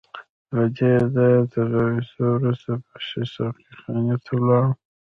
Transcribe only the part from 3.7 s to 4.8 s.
خانې ته ولاړم.